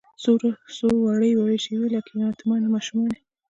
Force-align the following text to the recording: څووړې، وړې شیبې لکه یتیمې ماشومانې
څووړې، 0.77 1.31
وړې 1.37 1.57
شیبې 1.63 1.87
لکه 1.95 2.11
یتیمې 2.23 2.67
ماشومانې 2.75 3.19